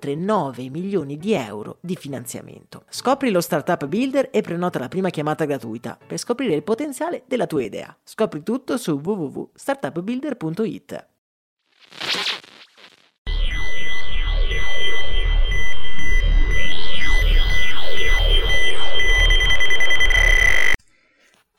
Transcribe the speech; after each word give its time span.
9 0.00 0.70
milioni 0.70 1.16
di 1.16 1.32
euro 1.32 1.78
di 1.80 1.96
finanziamento. 1.96 2.84
Scopri 2.88 3.30
lo 3.30 3.40
Startup 3.40 3.86
Builder 3.86 4.28
e 4.32 4.40
prenota 4.40 4.78
la 4.78 4.88
prima 4.88 5.10
chiamata 5.10 5.44
gratuita 5.44 5.98
per 6.06 6.18
scoprire 6.18 6.54
il 6.54 6.62
potenziale 6.62 7.22
della 7.26 7.46
tua 7.46 7.62
idea. 7.62 7.96
Scopri 8.02 8.42
tutto 8.42 8.76
su 8.76 9.00
www.startupbuilder.it. 9.02 11.06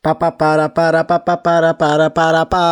Pa 0.03 0.15
pa 0.15 0.35
para 0.35 0.67
para 0.67 1.05
pa 1.05 1.23
pa 1.23 1.37
para 1.37 1.73
para 1.75 2.11
para 2.11 2.45
pa. 2.45 2.63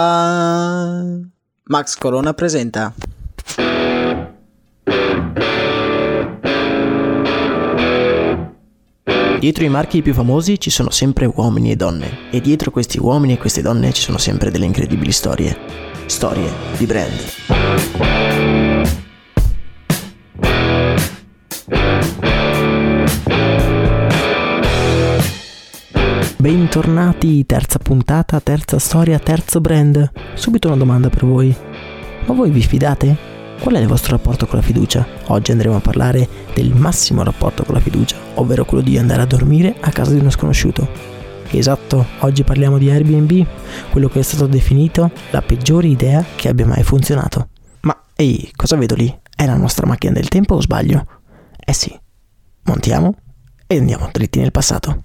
Max 1.64 1.96
Corona 1.96 2.34
presenta. 2.34 2.94
Dietro 9.42 9.64
i 9.64 9.70
marchi 9.70 10.04
più 10.04 10.14
famosi 10.14 10.60
ci 10.60 10.70
sono 10.70 10.92
sempre 10.92 11.26
uomini 11.26 11.72
e 11.72 11.76
donne 11.76 12.30
e 12.30 12.40
dietro 12.42 12.70
questi 12.70 13.00
uomini 13.00 13.34
e 13.34 13.38
queste 13.40 13.64
donne 13.64 13.92
ci 13.92 14.04
sono 14.04 14.20
sempre 14.20 14.52
delle 14.52 14.66
incredibili 14.66 15.12
storie. 15.12 15.58
Storie 16.06 16.48
di 16.78 16.86
brand. 16.86 17.20
Bentornati, 26.38 27.44
terza 27.48 27.80
puntata, 27.80 28.40
terza 28.42 28.78
storia, 28.78 29.18
terzo 29.18 29.60
brand. 29.60 30.12
Subito 30.36 30.68
una 30.68 30.78
domanda 30.78 31.10
per 31.10 31.26
voi. 31.26 31.52
Ma 32.28 32.36
voi 32.36 32.52
vi 32.52 32.62
fidate? 32.62 33.31
Qual 33.62 33.76
è 33.76 33.80
il 33.80 33.88
vostro 33.88 34.16
rapporto 34.16 34.48
con 34.48 34.58
la 34.58 34.66
fiducia? 34.66 35.08
Oggi 35.28 35.52
andremo 35.52 35.76
a 35.76 35.80
parlare 35.82 36.28
del 36.52 36.74
massimo 36.74 37.22
rapporto 37.22 37.64
con 37.64 37.76
la 37.76 37.80
fiducia, 37.80 38.18
ovvero 38.34 38.66
quello 38.66 38.82
di 38.82 38.98
andare 38.98 39.22
a 39.22 39.28
dormire 39.28 39.76
a 39.80 39.92
casa 39.92 40.14
di 40.14 40.20
uno 40.20 40.32
sconosciuto. 40.32 40.90
Esatto, 41.52 42.08
oggi 42.22 42.44
parliamo 42.44 42.80
di 42.80 42.90
Airbnb, 42.90 43.46
quello 43.92 44.10
che 44.10 44.18
è 44.18 44.24
stato 44.24 44.48
definito 44.48 45.12
la 45.30 45.44
peggiore 45.44 45.88
idea 45.88 46.26
che 46.36 46.48
abbia 46.50 46.66
mai 46.66 46.82
funzionato. 46.82 47.50
Ma 47.82 47.96
ehi, 48.16 48.52
cosa 48.56 48.78
vedo 48.78 48.96
lì? 48.96 49.16
È 49.36 49.46
la 49.46 49.58
nostra 49.58 49.86
macchina 49.86 50.14
del 50.14 50.28
tempo 50.28 50.56
o 50.56 50.62
sbaglio? 50.62 51.06
Eh 51.64 51.74
sì, 51.74 51.96
montiamo 52.64 53.14
e 53.68 53.78
andiamo 53.78 54.10
dritti 54.12 54.40
nel 54.40 54.52
passato. 54.52 55.04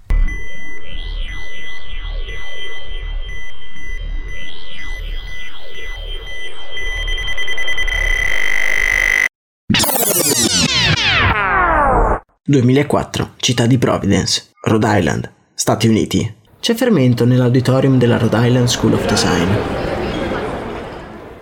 ...2004, 12.49 13.31
città 13.35 13.65
di 13.65 13.77
Providence, 13.77 14.51
Rhode 14.61 14.87
Island, 14.97 15.31
Stati 15.53 15.89
Uniti. 15.89 16.33
C'è 16.61 16.75
fermento 16.75 17.25
nell'auditorium 17.25 17.97
della 17.97 18.17
Rhode 18.17 18.47
Island 18.47 18.67
School 18.69 18.93
of 18.93 19.05
Design. 19.05 19.49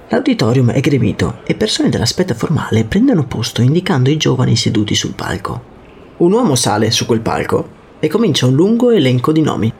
L'auditorium 0.09 0.71
è 0.71 0.79
gremito 0.79 1.41
e 1.45 1.53
persone 1.53 1.89
dell'aspetto 1.89 2.33
formale 2.33 2.85
prendono 2.85 3.27
posto 3.27 3.61
indicando 3.61 4.09
i 4.09 4.17
giovani 4.17 4.55
seduti 4.55 4.95
sul 4.95 5.13
palco. 5.13 5.63
Un 6.17 6.31
uomo 6.31 6.55
sale 6.55 6.89
su 6.89 7.05
quel 7.05 7.21
palco 7.21 7.69
e 7.99 8.07
comincia 8.07 8.47
un 8.47 8.55
lungo 8.55 8.89
elenco 8.89 9.31
di 9.31 9.41
nomi. 9.41 9.71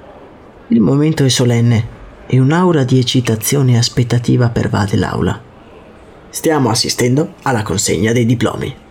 Il 0.67 0.79
momento 0.79 1.23
è 1.23 1.29
solenne 1.29 1.87
e 2.27 2.39
un'aura 2.39 2.83
di 2.83 2.99
eccitazione 2.99 3.73
e 3.73 3.77
aspettativa 3.77 4.49
pervade 4.49 4.95
l'aula. 4.95 5.41
Stiamo 6.29 6.69
assistendo 6.69 7.33
alla 7.41 7.63
consegna 7.63 8.11
dei 8.11 8.27
diplomi. 8.27 8.83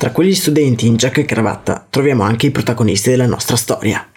Tra 0.00 0.12
quegli 0.12 0.34
studenti 0.34 0.86
in 0.86 0.96
giacca 0.96 1.20
e 1.20 1.26
cravatta 1.26 1.86
troviamo 1.90 2.22
anche 2.22 2.46
i 2.46 2.50
protagonisti 2.50 3.10
della 3.10 3.26
nostra 3.26 3.54
storia. 3.54 4.10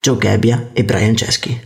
Joe 0.00 0.16
Gabbia 0.16 0.70
e 0.72 0.84
Brian 0.84 1.12
Chesky. 1.12 1.60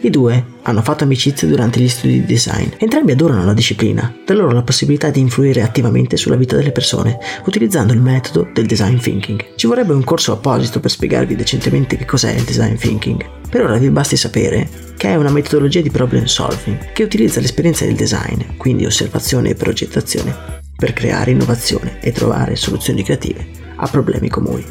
I 0.00 0.10
due 0.10 0.44
hanno 0.62 0.80
fatto 0.80 1.02
amicizia 1.02 1.48
durante 1.48 1.80
gli 1.80 1.88
studi 1.88 2.20
di 2.20 2.26
design. 2.26 2.68
Entrambi 2.78 3.10
adorano 3.10 3.44
la 3.44 3.52
disciplina, 3.52 4.14
da 4.24 4.32
loro 4.32 4.52
la 4.52 4.62
possibilità 4.62 5.10
di 5.10 5.18
influire 5.18 5.62
attivamente 5.62 6.16
sulla 6.16 6.36
vita 6.36 6.54
delle 6.54 6.70
persone, 6.70 7.18
utilizzando 7.46 7.92
il 7.92 8.00
metodo 8.00 8.48
del 8.52 8.66
design 8.66 8.96
thinking. 8.98 9.56
Ci 9.56 9.66
vorrebbe 9.66 9.94
un 9.94 10.04
corso 10.04 10.30
apposito 10.30 10.78
per 10.78 10.92
spiegarvi 10.92 11.34
decentemente 11.34 11.96
che 11.96 12.04
cos'è 12.04 12.32
il 12.32 12.44
design 12.44 12.76
thinking. 12.76 13.24
Per 13.50 13.60
ora 13.60 13.76
vi 13.76 13.90
basti 13.90 14.16
sapere 14.16 14.68
che 14.96 15.08
è 15.08 15.16
una 15.16 15.32
metodologia 15.32 15.80
di 15.80 15.90
problem 15.90 16.26
solving 16.26 16.92
che 16.92 17.02
utilizza 17.02 17.40
l'esperienza 17.40 17.84
del 17.84 17.96
design, 17.96 18.56
quindi 18.56 18.86
osservazione 18.86 19.50
e 19.50 19.54
progettazione, 19.54 20.60
per 20.76 20.92
creare 20.92 21.32
innovazione 21.32 21.98
e 22.00 22.12
trovare 22.12 22.54
soluzioni 22.54 23.02
creative 23.02 23.44
a 23.74 23.88
problemi 23.88 24.28
comuni. 24.28 24.64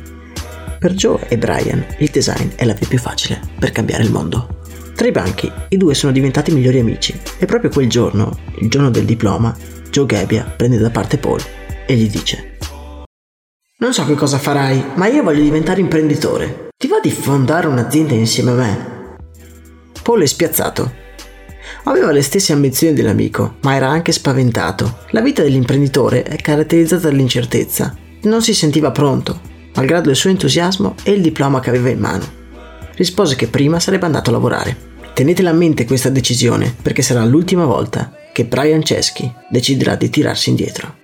Per 0.80 0.94
Joe 0.94 1.28
e 1.28 1.38
Brian 1.38 1.86
il 2.00 2.10
design 2.10 2.50
è 2.56 2.64
la 2.64 2.74
via 2.74 2.88
più 2.88 3.00
facile 3.00 3.42
per 3.60 3.72
cambiare 3.72 4.04
il 4.04 4.12
mondo. 4.12 4.57
Tra 4.98 5.06
i 5.06 5.12
banchi, 5.12 5.52
i 5.70 5.78
due 5.78 5.94
sono 5.94 6.12
diventati 6.12 6.52
migliori 6.52 6.80
amici 6.80 7.16
e 7.38 7.46
proprio 7.46 7.70
quel 7.70 7.88
giorno, 7.88 8.36
il 8.58 8.68
giorno 8.68 8.90
del 8.90 9.06
diploma, 9.06 9.56
Joe 9.92 10.08
Gabbia 10.08 10.44
prende 10.44 10.80
da 10.80 10.90
parte 10.90 11.20
Paul 11.20 11.40
e 11.86 11.94
gli 11.94 12.10
dice 12.10 12.58
Non 13.78 13.94
so 13.94 14.04
che 14.08 14.16
cosa 14.16 14.40
farai, 14.40 14.84
ma 14.96 15.06
io 15.06 15.22
voglio 15.22 15.44
diventare 15.44 15.82
imprenditore. 15.82 16.70
Ti 16.76 16.88
va 16.88 17.00
di 17.00 17.12
fondare 17.12 17.68
un'azienda 17.68 18.16
insieme 18.16 18.50
a 18.50 18.56
me? 18.56 19.16
Paul 20.02 20.24
è 20.24 20.26
spiazzato. 20.26 20.92
Aveva 21.84 22.12
le 22.12 22.24
stesse 22.24 22.54
ambizioni 22.54 22.96
dell'amico, 22.96 23.58
ma 23.62 23.76
era 23.76 23.88
anche 23.88 24.12
spaventato. 24.12 25.02
La 25.12 25.22
vita 25.22 25.44
dell'imprenditore 25.44 26.24
è 26.24 26.38
caratterizzata 26.38 27.08
dall'incertezza. 27.08 27.96
Non 28.24 28.42
si 28.42 28.56
sentiva 28.56 28.90
pronto, 28.90 29.40
malgrado 29.76 30.10
il 30.10 30.16
suo 30.16 30.32
entusiasmo 30.32 30.96
e 31.04 31.12
il 31.12 31.22
diploma 31.22 31.60
che 31.60 31.70
aveva 31.70 31.90
in 31.90 32.00
mano. 32.00 32.46
Rispose 32.98 33.36
che 33.36 33.46
prima 33.46 33.80
sarebbe 33.80 34.08
andato 34.08 34.32
a 34.32 34.34
lavorare. 34.34 34.76
Tenetela 35.14 35.52
a 35.52 35.54
mente 35.54 35.86
questa 35.86 36.10
decisione 36.10 36.76
perché 36.82 37.04
sarà 37.04 37.24
l'ultima 37.24 37.64
volta 37.64 38.12
che 38.34 38.44
Brian 38.46 38.82
Chesky 38.82 39.32
deciderà 39.50 39.94
di 39.94 40.10
tirarsi 40.10 40.50
indietro. 40.50 40.96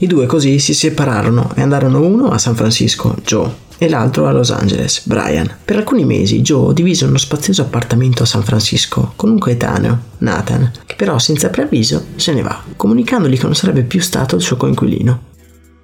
I 0.00 0.06
due 0.06 0.26
così 0.26 0.60
si 0.60 0.74
separarono 0.74 1.50
e 1.56 1.62
andarono 1.62 2.00
uno 2.00 2.30
a 2.30 2.38
San 2.38 2.54
Francisco, 2.54 3.16
Joe, 3.24 3.52
e 3.78 3.88
l'altro 3.88 4.26
a 4.26 4.32
Los 4.32 4.50
Angeles, 4.50 5.06
Brian. 5.06 5.48
Per 5.64 5.76
alcuni 5.76 6.04
mesi 6.04 6.42
Joe 6.42 6.74
divise 6.74 7.04
uno 7.04 7.18
spazioso 7.18 7.62
appartamento 7.62 8.24
a 8.24 8.26
San 8.26 8.42
Francisco 8.42 9.12
con 9.16 9.30
un 9.30 9.38
coetaneo, 9.38 9.98
Nathan, 10.18 10.72
che 10.84 10.96
però 10.96 11.18
senza 11.18 11.48
preavviso 11.48 12.06
se 12.16 12.34
ne 12.34 12.42
va, 12.42 12.62
comunicandogli 12.76 13.38
che 13.38 13.44
non 13.44 13.54
sarebbe 13.54 13.82
più 13.82 14.00
stato 14.00 14.36
il 14.36 14.42
suo 14.42 14.56
coinquilino. 14.56 15.26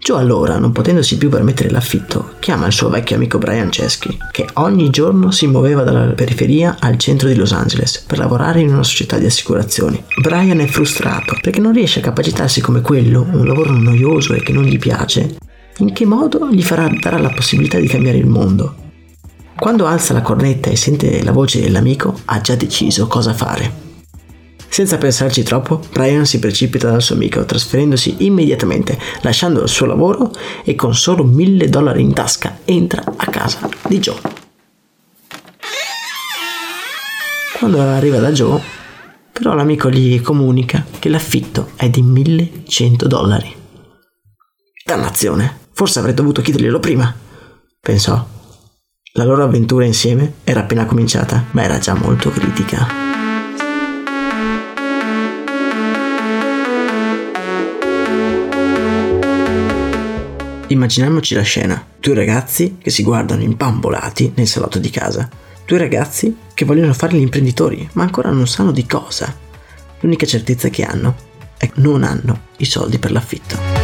Joe 0.05 0.21
allora, 0.21 0.59
non 0.59 0.71
potendosi 0.71 1.17
più 1.17 1.31
permettere 1.31 1.71
l'affitto, 1.71 2.33
chiama 2.39 2.67
il 2.67 2.75
suo 2.75 2.91
vecchio 2.91 3.17
amico 3.17 3.39
Brian 3.39 3.71
Chesky, 3.71 4.19
che 4.33 4.47
ogni 4.55 4.91
giorno 4.91 5.31
si 5.31 5.47
muoveva 5.47 5.83
dalla 5.83 6.13
periferia 6.13 6.77
al 6.79 6.99
centro 6.99 7.27
di 7.27 7.35
Los 7.35 7.53
Angeles 7.53 8.05
per 8.07 8.19
lavorare 8.19 8.61
in 8.61 8.71
una 8.71 8.83
società 8.83 9.17
di 9.17 9.25
assicurazioni. 9.25 10.05
Brian 10.21 10.61
è 10.61 10.67
frustrato 10.67 11.39
perché 11.41 11.59
non 11.59 11.73
riesce 11.73 12.01
a 12.01 12.03
capacitarsi 12.03 12.61
come 12.61 12.83
quello, 12.83 13.27
un 13.33 13.47
lavoro 13.47 13.73
noioso 13.73 14.35
e 14.35 14.43
che 14.43 14.53
non 14.53 14.65
gli 14.65 14.79
piace. 14.79 15.37
In 15.79 15.93
che 15.93 16.07
modo 16.07 16.49
gli 16.51 16.63
farà 16.63 16.89
darà 16.89 17.19
la 17.19 17.31
possibilità 17.31 17.79
di 17.79 17.89
cambiare 17.89 18.19
il 18.19 18.27
mondo? 18.27 18.77
Quando 19.57 19.87
alza 19.87 20.13
la 20.13 20.23
cornetta 20.23 20.71
e 20.71 20.77
sente 20.77 21.23
la 21.25 21.33
voce 21.33 21.61
dell'amico, 21.61 22.21
ha 22.27 22.41
già 22.41 22.55
deciso 22.55 23.09
cosa 23.09 23.35
fare. 23.35 23.83
Senza 24.69 24.99
pensarci 24.99 25.43
troppo, 25.43 25.81
Brian 25.93 26.27
si 26.27 26.39
precipita 26.39 26.91
dal 26.91 27.03
suo 27.03 27.15
amico, 27.15 27.45
trasferendosi 27.45 28.17
immediatamente, 28.19 28.99
lasciando 29.23 29.63
il 29.63 29.69
suo 29.69 29.87
lavoro 29.87 30.33
e 30.65 30.75
con 30.75 30.95
solo 30.95 31.25
mille 31.25 31.69
dollari 31.69 32.03
in 32.03 32.13
tasca 32.13 32.59
entra 32.65 33.03
a 33.17 33.27
casa 33.27 33.69
di 33.89 33.99
Joe. 33.99 34.21
Quando 37.59 37.81
arriva 37.81 38.19
da 38.19 38.33
Joe, 38.33 38.61
però 39.33 39.55
l'amico 39.55 39.91
gli 39.91 40.21
comunica 40.21 40.85
che 40.99 41.09
l'affitto 41.09 41.71
è 41.77 41.89
di 41.89 42.03
1100 42.03 43.07
dollari. 43.09 43.55
Dannazione, 44.85 45.64
forse 45.75 45.99
avrei 45.99 46.15
dovuto 46.15 46.41
chiederglielo 46.41 46.79
prima, 46.79 47.15
pensò. 47.81 48.27
La 49.17 49.25
loro 49.25 49.45
avventura 49.45 49.85
insieme 49.85 50.35
era 50.45 50.61
appena 50.61 50.87
cominciata, 50.87 51.45
ma 51.51 51.63
era 51.63 51.79
già 51.79 51.95
molto 51.95 52.31
critica. 52.31 53.05
Immaginiamoci 60.69 61.35
la 61.35 61.43
scena. 61.43 61.87
Due 62.01 62.15
ragazzi 62.15 62.79
che 62.81 62.91
si 62.91 63.03
guardano 63.03 63.43
impambolati 63.43 64.33
nel 64.35 64.49
salotto 64.49 64.79
di 64.79 64.91
casa. 64.91 65.29
Due 65.65 65.79
ragazzi 65.79 66.37
che 66.53 66.65
vogliono 66.65 66.93
fare 66.93 67.17
gli 67.17 67.21
imprenditori, 67.21 67.89
ma 67.93 68.03
ancora 68.03 68.31
non 68.31 68.49
sanno 68.49 68.73
di 68.73 68.87
cosa. 68.87 69.33
L'unica 70.01 70.27
certezza 70.27 70.69
che 70.69 70.83
hanno 70.83 71.15
è 71.57 71.69
che 71.69 71.81
non 71.81 72.03
hanno 72.03 72.47
i 72.57 72.65
soldi 72.65 72.99
per 72.99 73.13
l'affitto. 73.13 73.84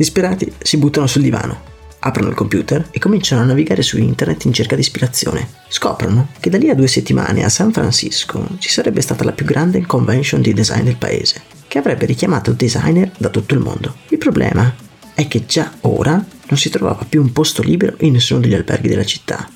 Disperati 0.00 0.50
si 0.62 0.78
buttano 0.78 1.06
sul 1.06 1.20
divano, 1.20 1.60
aprono 1.98 2.30
il 2.30 2.34
computer 2.34 2.88
e 2.90 2.98
cominciano 2.98 3.42
a 3.42 3.44
navigare 3.44 3.82
su 3.82 3.98
internet 3.98 4.46
in 4.46 4.54
cerca 4.54 4.74
di 4.74 4.80
ispirazione. 4.80 5.46
Scoprono 5.68 6.28
che 6.40 6.48
da 6.48 6.56
lì 6.56 6.70
a 6.70 6.74
due 6.74 6.86
settimane 6.86 7.44
a 7.44 7.50
San 7.50 7.70
Francisco 7.70 8.46
ci 8.56 8.70
sarebbe 8.70 9.02
stata 9.02 9.24
la 9.24 9.32
più 9.32 9.44
grande 9.44 9.84
convention 9.84 10.40
di 10.40 10.54
design 10.54 10.84
del 10.84 10.96
paese 10.96 11.42
che 11.68 11.76
avrebbe 11.76 12.06
richiamato 12.06 12.52
designer 12.52 13.12
da 13.18 13.28
tutto 13.28 13.52
il 13.52 13.60
mondo. 13.60 13.96
Il 14.08 14.16
problema 14.16 14.74
è 15.12 15.28
che 15.28 15.44
già 15.44 15.70
ora 15.82 16.12
non 16.12 16.58
si 16.58 16.70
trovava 16.70 17.04
più 17.06 17.20
un 17.20 17.32
posto 17.32 17.60
libero 17.60 17.96
in 17.98 18.12
nessuno 18.12 18.40
degli 18.40 18.54
alberghi 18.54 18.88
della 18.88 19.04
città. 19.04 19.50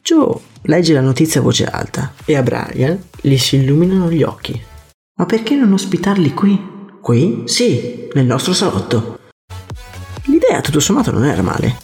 Joe 0.00 0.40
legge 0.62 0.94
la 0.94 1.02
notizia 1.02 1.40
a 1.40 1.42
voce 1.42 1.66
alta 1.66 2.14
e 2.24 2.34
a 2.34 2.42
Brian 2.42 2.98
gli 3.20 3.36
si 3.36 3.56
illuminano 3.56 4.10
gli 4.10 4.22
occhi. 4.22 4.58
Ma 5.16 5.26
perché 5.26 5.54
non 5.54 5.74
ospitarli 5.74 6.32
qui? 6.32 6.58
Qui? 7.02 7.42
Sì, 7.44 8.08
nel 8.14 8.24
nostro 8.24 8.54
salotto. 8.54 9.18
L'idea 10.46 10.60
tutto 10.60 10.80
sommato 10.80 11.10
non 11.10 11.24
era 11.24 11.40
male. 11.40 11.74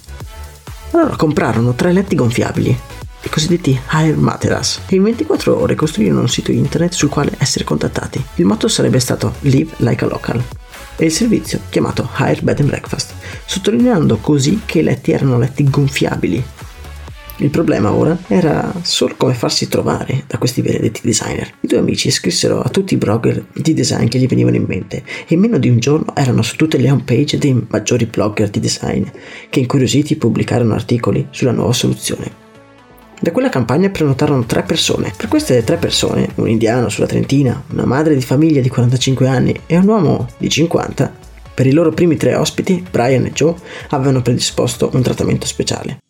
Allora 0.90 1.16
comprarono 1.16 1.74
tre 1.74 1.92
letti 1.92 2.14
gonfiabili 2.14 2.78
i 3.22 3.28
cosiddetti 3.28 3.78
Hire 3.92 4.16
Materas, 4.16 4.80
e 4.86 4.96
in 4.96 5.02
24 5.02 5.58
ore 5.58 5.74
costruirono 5.74 6.20
un 6.20 6.28
sito 6.28 6.52
internet 6.52 6.92
sul 6.92 7.10
quale 7.10 7.32
essere 7.38 7.64
contattati. 7.64 8.22
Il 8.36 8.46
motto 8.46 8.66
sarebbe 8.66 8.98
stato 8.98 9.34
Live 9.40 9.74
Like 9.78 10.04
a 10.04 10.08
Local 10.08 10.42
e 10.96 11.04
il 11.04 11.12
servizio 11.12 11.60
chiamato 11.68 12.08
Hire 12.18 12.40
Bed 12.40 12.60
and 12.60 12.68
Breakfast, 12.68 13.12
sottolineando 13.44 14.16
così 14.18 14.62
che 14.64 14.78
i 14.78 14.82
letti 14.82 15.12
erano 15.12 15.38
letti 15.38 15.68
gonfiabili. 15.68 16.42
Il 17.42 17.48
problema 17.48 17.90
ora 17.90 18.18
era 18.26 18.70
solo 18.82 19.14
come 19.16 19.32
farsi 19.32 19.66
trovare 19.66 20.24
da 20.26 20.36
questi 20.36 20.60
benedetti 20.60 21.00
designer. 21.02 21.50
I 21.60 21.68
due 21.68 21.78
amici 21.78 22.10
scrissero 22.10 22.60
a 22.60 22.68
tutti 22.68 22.92
i 22.92 22.98
blogger 22.98 23.46
di 23.54 23.72
design 23.72 24.08
che 24.08 24.18
gli 24.18 24.26
venivano 24.26 24.56
in 24.56 24.66
mente 24.68 25.02
e 25.26 25.34
in 25.34 25.40
meno 25.40 25.56
di 25.56 25.70
un 25.70 25.78
giorno 25.78 26.14
erano 26.14 26.42
su 26.42 26.56
tutte 26.56 26.76
le 26.76 26.90
home 26.90 27.02
page 27.02 27.38
dei 27.38 27.66
maggiori 27.66 28.04
blogger 28.04 28.50
di 28.50 28.60
design 28.60 29.04
che 29.48 29.60
incuriositi 29.60 30.16
pubblicarono 30.16 30.74
articoli 30.74 31.28
sulla 31.30 31.52
nuova 31.52 31.72
soluzione. 31.72 32.30
Da 33.18 33.32
quella 33.32 33.48
campagna 33.48 33.88
prenotarono 33.88 34.44
tre 34.44 34.62
persone. 34.62 35.10
Per 35.16 35.28
queste 35.28 35.64
tre 35.64 35.78
persone, 35.78 36.28
un 36.34 36.48
indiano 36.48 36.90
sulla 36.90 37.06
Trentina, 37.06 37.62
una 37.70 37.86
madre 37.86 38.14
di 38.14 38.22
famiglia 38.22 38.60
di 38.60 38.68
45 38.68 39.26
anni 39.26 39.58
e 39.64 39.78
un 39.78 39.88
uomo 39.88 40.28
di 40.36 40.50
50, 40.50 41.10
per 41.54 41.66
i 41.66 41.72
loro 41.72 41.90
primi 41.90 42.18
tre 42.18 42.34
ospiti, 42.34 42.84
Brian 42.90 43.24
e 43.24 43.32
Joe, 43.32 43.54
avevano 43.88 44.20
predisposto 44.20 44.90
un 44.92 45.00
trattamento 45.00 45.46
speciale. 45.46 46.00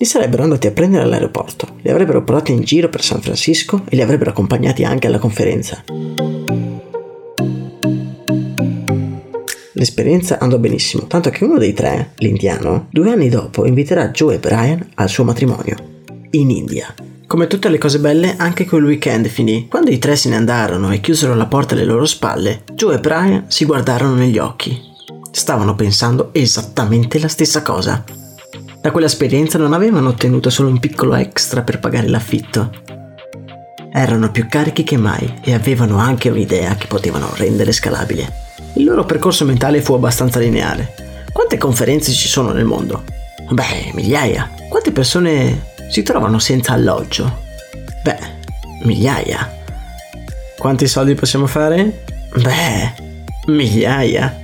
Li 0.00 0.06
sarebbero 0.06 0.44
andati 0.44 0.68
a 0.68 0.70
prendere 0.70 1.02
all'aeroporto, 1.02 1.66
li 1.82 1.90
avrebbero 1.90 2.22
portati 2.22 2.52
in 2.52 2.62
giro 2.62 2.88
per 2.88 3.02
San 3.02 3.20
Francisco 3.20 3.82
e 3.88 3.96
li 3.96 4.02
avrebbero 4.02 4.30
accompagnati 4.30 4.84
anche 4.84 5.08
alla 5.08 5.18
conferenza. 5.18 5.82
L'esperienza 9.72 10.38
andò 10.38 10.56
benissimo, 10.58 11.08
tanto 11.08 11.30
che 11.30 11.42
uno 11.42 11.58
dei 11.58 11.72
tre, 11.72 12.12
l'indiano, 12.18 12.86
due 12.92 13.10
anni 13.10 13.28
dopo 13.28 13.66
inviterà 13.66 14.10
Joe 14.10 14.36
e 14.36 14.38
Brian 14.38 14.88
al 14.94 15.08
suo 15.08 15.24
matrimonio, 15.24 15.74
in 16.30 16.50
India. 16.50 16.94
Come 17.26 17.48
tutte 17.48 17.68
le 17.68 17.78
cose 17.78 17.98
belle, 17.98 18.36
anche 18.36 18.66
quel 18.66 18.84
weekend 18.84 19.26
finì. 19.26 19.66
Quando 19.66 19.90
i 19.90 19.98
tre 19.98 20.14
se 20.14 20.28
ne 20.28 20.36
andarono 20.36 20.92
e 20.92 21.00
chiusero 21.00 21.34
la 21.34 21.46
porta 21.46 21.74
alle 21.74 21.84
loro 21.84 22.06
spalle, 22.06 22.62
Joe 22.72 22.94
e 22.94 23.00
Brian 23.00 23.46
si 23.48 23.64
guardarono 23.64 24.14
negli 24.14 24.38
occhi. 24.38 24.80
Stavano 25.32 25.74
pensando 25.74 26.30
esattamente 26.32 27.18
la 27.18 27.28
stessa 27.28 27.62
cosa. 27.62 28.26
Da 28.80 28.92
quell'esperienza 28.92 29.58
non 29.58 29.72
avevano 29.72 30.10
ottenuto 30.10 30.50
solo 30.50 30.68
un 30.68 30.78
piccolo 30.78 31.14
extra 31.14 31.62
per 31.62 31.80
pagare 31.80 32.06
l'affitto. 32.08 32.70
Erano 33.92 34.30
più 34.30 34.46
carichi 34.48 34.84
che 34.84 34.96
mai 34.96 35.40
e 35.42 35.52
avevano 35.52 35.98
anche 35.98 36.28
un'idea 36.28 36.76
che 36.76 36.86
potevano 36.86 37.30
rendere 37.34 37.72
scalabile. 37.72 38.46
Il 38.74 38.84
loro 38.84 39.04
percorso 39.04 39.44
mentale 39.44 39.82
fu 39.82 39.94
abbastanza 39.94 40.38
lineare. 40.38 40.94
Quante 41.32 41.58
conferenze 41.58 42.12
ci 42.12 42.28
sono 42.28 42.52
nel 42.52 42.64
mondo? 42.64 43.02
Beh, 43.50 43.90
migliaia. 43.94 44.48
Quante 44.68 44.92
persone 44.92 45.66
si 45.90 46.02
trovano 46.02 46.38
senza 46.38 46.74
alloggio? 46.74 47.42
Beh, 48.04 48.18
migliaia. 48.84 49.56
Quanti 50.56 50.86
soldi 50.86 51.14
possiamo 51.14 51.46
fare? 51.46 52.04
Beh, 52.34 52.92
migliaia. 53.46 54.36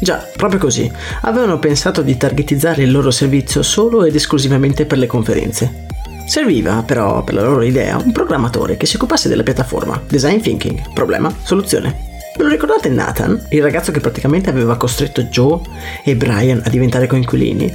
Già, 0.00 0.26
proprio 0.34 0.58
così, 0.58 0.90
avevano 1.22 1.58
pensato 1.58 2.02
di 2.02 2.16
targetizzare 2.16 2.82
il 2.82 2.90
loro 2.90 3.10
servizio 3.10 3.62
solo 3.62 4.04
ed 4.04 4.14
esclusivamente 4.14 4.86
per 4.86 4.98
le 4.98 5.06
conferenze. 5.06 5.86
Serviva 6.26 6.82
però 6.82 7.22
per 7.24 7.34
la 7.34 7.42
loro 7.42 7.62
idea 7.62 7.96
un 7.96 8.12
programmatore 8.12 8.76
che 8.76 8.86
si 8.86 8.96
occupasse 8.96 9.28
della 9.28 9.42
piattaforma. 9.42 10.00
Design 10.08 10.38
Thinking. 10.38 10.92
Problema, 10.94 11.34
soluzione. 11.42 12.08
Ve 12.36 12.44
lo 12.44 12.48
ricordate 12.48 12.88
Nathan, 12.88 13.46
il 13.50 13.60
ragazzo 13.60 13.92
che 13.92 14.00
praticamente 14.00 14.48
aveva 14.48 14.76
costretto 14.76 15.22
Joe 15.24 15.60
e 16.04 16.16
Brian 16.16 16.62
a 16.64 16.70
diventare 16.70 17.06
coinquilini? 17.06 17.74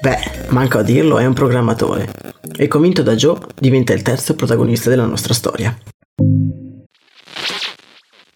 Beh, 0.00 0.18
manco 0.48 0.78
a 0.78 0.82
dirlo, 0.82 1.18
è 1.18 1.26
un 1.26 1.34
programmatore. 1.34 2.08
E 2.56 2.66
convinto 2.66 3.02
da 3.02 3.14
Joe, 3.14 3.38
diventa 3.54 3.92
il 3.92 4.02
terzo 4.02 4.34
protagonista 4.34 4.90
della 4.90 5.06
nostra 5.06 5.34
storia. 5.34 5.76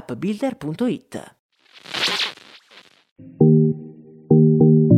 www.startupbuilder.it. 0.00 1.34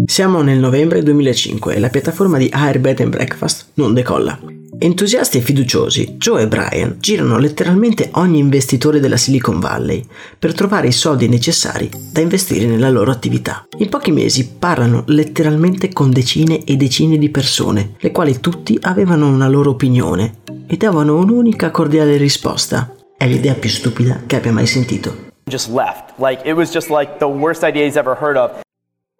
Siamo 0.04 0.42
nel 0.42 0.58
novembre 0.58 1.02
2005 1.02 1.74
e 1.74 1.80
la 1.80 1.88
piattaforma 1.88 2.38
di 2.38 2.48
Air 2.52 2.80
Bed 2.80 3.06
Breakfast 3.08 3.70
non 3.74 3.94
decolla. 3.94 4.38
Entusiasti 4.78 5.38
e 5.38 5.42
fiduciosi, 5.42 6.16
Joe 6.18 6.42
e 6.42 6.48
Brian 6.48 6.96
girano 6.98 7.38
letteralmente 7.38 8.10
ogni 8.14 8.40
investitore 8.40 8.98
della 8.98 9.16
Silicon 9.16 9.60
Valley 9.60 10.04
per 10.38 10.54
trovare 10.54 10.88
i 10.88 10.92
soldi 10.92 11.28
necessari 11.28 11.88
da 12.10 12.20
investire 12.20 12.66
nella 12.66 12.90
loro 12.90 13.12
attività. 13.12 13.64
In 13.78 13.88
pochi 13.88 14.10
mesi 14.10 14.56
parlano 14.58 15.04
letteralmente 15.06 15.92
con 15.92 16.10
decine 16.10 16.64
e 16.64 16.76
decine 16.76 17.16
di 17.16 17.28
persone, 17.30 17.94
le 17.98 18.10
quali 18.10 18.40
tutti 18.40 18.76
avevano 18.82 19.28
una 19.28 19.48
loro 19.48 19.70
opinione 19.70 20.40
e 20.66 20.76
davano 20.76 21.16
un'unica 21.16 21.70
cordiale 21.70 22.16
risposta. 22.16 23.01
È 23.22 23.26
l'idea 23.28 23.54
più 23.54 23.70
stupida 23.70 24.24
che 24.26 24.34
abbia 24.34 24.50
mai 24.50 24.66
sentito. 24.66 25.30
Like 25.44 25.68
like. 26.16 26.42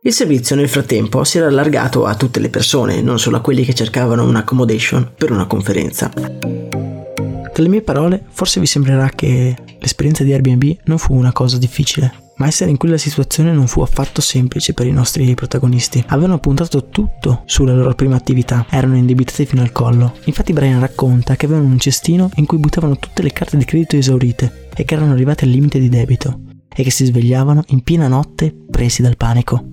Il 0.02 0.12
servizio 0.12 0.56
nel 0.56 0.68
frattempo 0.68 1.22
si 1.22 1.38
era 1.38 1.46
allargato 1.46 2.04
a 2.04 2.16
tutte 2.16 2.40
le 2.40 2.48
persone, 2.48 3.00
non 3.00 3.20
solo 3.20 3.36
a 3.36 3.40
quelli 3.40 3.62
che 3.62 3.74
cercavano 3.74 4.24
un 4.24 4.34
accommodation 4.34 5.12
per 5.16 5.30
una 5.30 5.46
conferenza. 5.46 6.10
Dalle 6.12 7.68
mie 7.68 7.82
parole, 7.82 8.24
forse 8.28 8.58
vi 8.58 8.66
sembrerà 8.66 9.08
che 9.08 9.56
l'esperienza 9.78 10.24
di 10.24 10.32
Airbnb 10.32 10.78
non 10.86 10.98
fu 10.98 11.14
una 11.14 11.30
cosa 11.30 11.56
difficile, 11.56 12.21
ma 12.42 12.48
essere 12.48 12.70
in 12.70 12.76
quella 12.76 12.98
situazione 12.98 13.52
non 13.52 13.68
fu 13.68 13.82
affatto 13.82 14.20
semplice 14.20 14.74
per 14.74 14.88
i 14.88 14.90
nostri 14.90 15.32
protagonisti. 15.32 16.02
Avevano 16.08 16.40
puntato 16.40 16.88
tutto 16.88 17.42
sulla 17.46 17.72
loro 17.72 17.94
prima 17.94 18.16
attività, 18.16 18.66
erano 18.68 18.96
indebitati 18.96 19.46
fino 19.46 19.62
al 19.62 19.70
collo. 19.70 20.14
Infatti 20.24 20.52
Brian 20.52 20.80
racconta 20.80 21.36
che 21.36 21.46
avevano 21.46 21.68
un 21.68 21.78
cestino 21.78 22.30
in 22.34 22.46
cui 22.46 22.58
buttavano 22.58 22.96
tutte 22.96 23.22
le 23.22 23.32
carte 23.32 23.56
di 23.56 23.64
credito 23.64 23.94
esaurite 23.94 24.70
e 24.74 24.84
che 24.84 24.94
erano 24.94 25.12
arrivati 25.12 25.44
al 25.44 25.50
limite 25.50 25.78
di 25.78 25.88
debito 25.88 26.40
e 26.74 26.82
che 26.82 26.90
si 26.90 27.04
svegliavano 27.04 27.62
in 27.68 27.84
piena 27.84 28.08
notte 28.08 28.52
presi 28.68 29.02
dal 29.02 29.16
panico. 29.16 29.64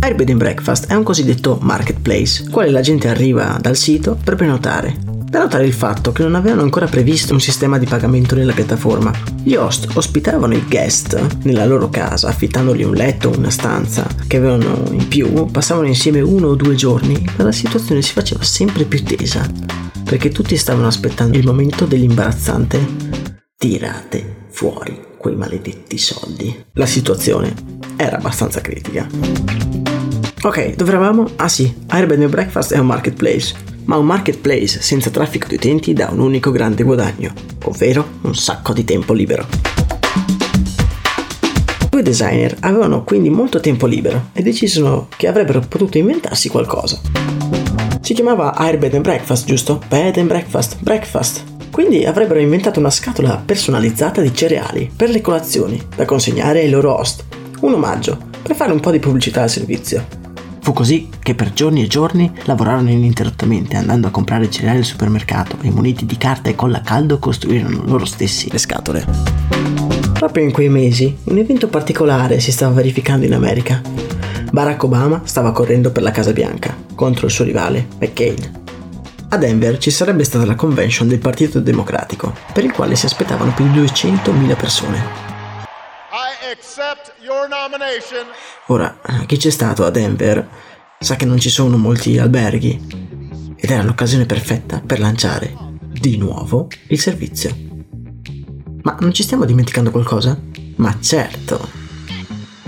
Airbnb 0.00 0.30
and 0.30 0.38
Breakfast 0.38 0.88
è 0.88 0.94
un 0.94 1.04
cosiddetto 1.04 1.58
marketplace, 1.60 2.48
quale 2.50 2.70
la 2.70 2.80
gente 2.80 3.06
arriva 3.06 3.56
dal 3.60 3.76
sito 3.76 4.18
per 4.20 4.34
prenotare. 4.34 5.07
Da 5.28 5.40
notare 5.40 5.66
il 5.66 5.74
fatto 5.74 6.10
che 6.10 6.22
non 6.22 6.34
avevano 6.34 6.62
ancora 6.62 6.86
previsto 6.86 7.34
un 7.34 7.40
sistema 7.40 7.76
di 7.76 7.84
pagamento 7.84 8.34
nella 8.34 8.54
piattaforma. 8.54 9.12
Gli 9.42 9.54
host 9.56 9.90
ospitavano 9.94 10.54
i 10.54 10.64
guest 10.66 11.40
nella 11.42 11.66
loro 11.66 11.90
casa, 11.90 12.28
affittandogli 12.28 12.82
un 12.82 12.94
letto 12.94 13.28
o 13.28 13.36
una 13.36 13.50
stanza 13.50 14.06
che 14.26 14.38
avevano 14.38 14.84
in 14.90 15.06
più, 15.06 15.44
passavano 15.50 15.86
insieme 15.86 16.22
uno 16.22 16.48
o 16.48 16.54
due 16.54 16.74
giorni, 16.74 17.22
ma 17.36 17.44
la 17.44 17.52
situazione 17.52 18.00
si 18.00 18.14
faceva 18.14 18.42
sempre 18.42 18.84
più 18.84 19.02
tesa, 19.04 19.46
perché 20.02 20.30
tutti 20.30 20.56
stavano 20.56 20.86
aspettando 20.86 21.36
il 21.36 21.44
momento 21.44 21.84
dell'imbarazzante 21.84 22.86
tirate 23.54 24.46
fuori 24.48 24.98
quei 25.18 25.36
maledetti 25.36 25.98
soldi. 25.98 26.64
La 26.72 26.86
situazione 26.86 27.52
era 27.96 28.16
abbastanza 28.16 28.62
critica. 28.62 29.77
Ok, 30.40 30.76
dove 30.76 30.90
eravamo? 30.90 31.28
Ah 31.34 31.48
sì, 31.48 31.74
Airbnb 31.88 32.28
Breakfast 32.28 32.72
è 32.72 32.78
un 32.78 32.86
marketplace, 32.86 33.56
ma 33.86 33.96
un 33.96 34.06
marketplace 34.06 34.80
senza 34.80 35.10
traffico 35.10 35.48
di 35.48 35.56
utenti 35.56 35.92
dà 35.92 36.10
un 36.12 36.20
unico 36.20 36.52
grande 36.52 36.84
guadagno, 36.84 37.32
ovvero 37.64 38.06
un 38.20 38.36
sacco 38.36 38.72
di 38.72 38.84
tempo 38.84 39.12
libero. 39.12 39.46
Due 41.90 42.02
designer 42.02 42.56
avevano 42.60 43.02
quindi 43.02 43.30
molto 43.30 43.58
tempo 43.58 43.86
libero 43.86 44.28
e 44.32 44.42
decisero 44.42 45.08
che 45.16 45.26
avrebbero 45.26 45.58
potuto 45.58 45.98
inventarsi 45.98 46.48
qualcosa. 46.48 47.00
Si 48.00 48.14
chiamava 48.14 48.54
Airbnb 48.54 48.94
and 48.94 49.02
Breakfast, 49.02 49.44
giusto? 49.44 49.82
Bed 49.88 50.18
and 50.18 50.28
Breakfast, 50.28 50.76
Breakfast. 50.80 51.42
Quindi 51.72 52.04
avrebbero 52.04 52.38
inventato 52.38 52.78
una 52.78 52.90
scatola 52.90 53.42
personalizzata 53.44 54.20
di 54.20 54.32
cereali 54.32 54.88
per 54.94 55.10
le 55.10 55.20
colazioni 55.20 55.84
da 55.96 56.04
consegnare 56.04 56.60
ai 56.60 56.70
loro 56.70 56.96
host. 56.96 57.24
Un 57.60 57.74
omaggio 57.74 58.18
per 58.40 58.54
fare 58.54 58.70
un 58.70 58.78
po' 58.78 58.92
di 58.92 59.00
pubblicità 59.00 59.42
al 59.42 59.50
servizio. 59.50 60.26
Fu 60.68 60.74
così 60.74 61.08
che 61.22 61.34
per 61.34 61.54
giorni 61.54 61.82
e 61.82 61.86
giorni 61.86 62.30
lavorarono 62.44 62.90
ininterrottamente 62.90 63.76
andando 63.76 64.06
a 64.06 64.10
comprare 64.10 64.50
cereali 64.50 64.76
al 64.76 64.84
supermercato 64.84 65.56
e 65.62 65.70
muniti 65.70 66.04
di 66.04 66.18
carta 66.18 66.50
e 66.50 66.54
colla 66.54 66.76
a 66.76 66.82
caldo 66.82 67.18
costruirono 67.18 67.84
loro 67.86 68.04
stessi 68.04 68.50
le 68.50 68.58
scatole. 68.58 69.06
Proprio 70.12 70.44
in 70.44 70.52
quei 70.52 70.68
mesi 70.68 71.16
un 71.24 71.38
evento 71.38 71.68
particolare 71.68 72.38
si 72.40 72.52
stava 72.52 72.74
verificando 72.74 73.24
in 73.24 73.32
America. 73.32 73.80
Barack 74.52 74.82
Obama 74.82 75.22
stava 75.24 75.52
correndo 75.52 75.90
per 75.90 76.02
la 76.02 76.10
Casa 76.10 76.34
Bianca 76.34 76.76
contro 76.94 77.24
il 77.24 77.32
suo 77.32 77.46
rivale 77.46 77.86
McCain. 77.98 78.36
A 79.30 79.38
Denver 79.38 79.78
ci 79.78 79.90
sarebbe 79.90 80.24
stata 80.24 80.44
la 80.44 80.54
convention 80.54 81.08
del 81.08 81.18
Partito 81.18 81.60
Democratico, 81.60 82.34
per 82.52 82.64
il 82.64 82.72
quale 82.72 82.94
si 82.94 83.06
aspettavano 83.06 83.54
più 83.54 83.66
di 83.70 83.80
200.000 83.80 84.54
persone. 84.54 85.37
Ora, 88.66 89.00
chi 89.26 89.36
c'è 89.36 89.50
stato 89.50 89.84
a 89.84 89.90
Denver 89.90 90.48
sa 90.98 91.16
che 91.16 91.24
non 91.24 91.38
ci 91.38 91.50
sono 91.50 91.76
molti 91.76 92.18
alberghi 92.18 93.56
ed 93.56 93.70
era 93.70 93.82
l'occasione 93.82 94.26
perfetta 94.26 94.80
per 94.84 95.00
lanciare 95.00 95.54
di 95.80 96.16
nuovo 96.16 96.68
il 96.88 97.00
servizio. 97.00 97.54
Ma 98.82 98.96
non 99.00 99.12
ci 99.12 99.22
stiamo 99.22 99.44
dimenticando 99.44 99.90
qualcosa? 99.90 100.38
Ma 100.76 100.96
certo, 101.00 101.68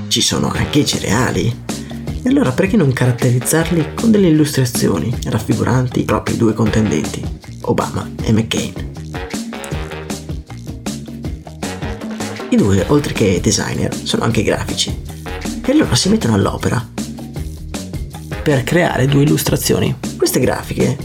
ci 0.09 0.21
sono 0.21 0.51
anche 0.51 0.81
i 0.81 0.87
cereali. 0.87 1.65
E 2.23 2.29
allora 2.29 2.51
perché 2.53 2.77
non 2.77 2.93
caratterizzarli 2.93 3.95
con 3.95 4.11
delle 4.11 4.29
illustrazioni 4.29 5.17
raffiguranti 5.25 6.01
i 6.01 6.37
due 6.37 6.53
contendenti, 6.53 7.23
Obama 7.63 8.09
e 8.23 8.33
McCain? 8.33 9.20
I 12.51 12.57
due, 12.57 12.85
oltre 12.89 13.13
che 13.13 13.41
designer, 13.41 13.95
sono 13.95 14.25
anche 14.25 14.43
grafici. 14.43 14.93
E 15.65 15.71
allora 15.73 15.95
si 15.95 16.09
mettono 16.09 16.35
all'opera 16.35 16.85
per 18.43 18.65
creare 18.65 19.07
due 19.07 19.23
illustrazioni. 19.23 19.95
Queste 20.17 20.41
grafiche 20.41 20.97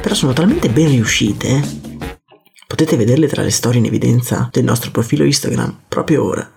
però 0.00 0.14
sono 0.14 0.32
talmente 0.32 0.68
ben 0.70 0.88
riuscite, 0.88 1.62
potete 2.66 2.96
vederle 2.96 3.26
tra 3.26 3.42
le 3.42 3.50
storie 3.50 3.80
in 3.80 3.86
evidenza 3.86 4.48
del 4.50 4.64
nostro 4.64 4.90
profilo 4.90 5.24
Instagram 5.24 5.82
proprio 5.88 6.24
ora. 6.24 6.50